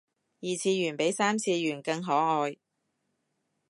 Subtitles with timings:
[0.39, 2.57] 二次元比三次元更可愛